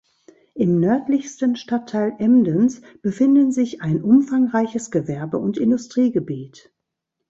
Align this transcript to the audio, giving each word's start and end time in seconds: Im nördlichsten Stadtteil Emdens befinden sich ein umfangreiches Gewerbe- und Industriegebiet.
Im 0.55 0.79
nördlichsten 0.79 1.55
Stadtteil 1.55 2.13
Emdens 2.17 2.81
befinden 3.03 3.51
sich 3.51 3.83
ein 3.83 4.01
umfangreiches 4.01 4.89
Gewerbe- 4.89 5.37
und 5.37 5.59
Industriegebiet. 5.59 6.73